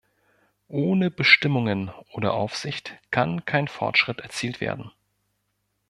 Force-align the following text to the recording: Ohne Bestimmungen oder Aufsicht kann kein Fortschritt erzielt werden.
Ohne 0.67 1.11
Bestimmungen 1.11 1.89
oder 2.13 2.33
Aufsicht 2.33 2.97
kann 3.11 3.45
kein 3.45 3.67
Fortschritt 3.67 4.19
erzielt 4.19 4.59
werden. 4.59 4.89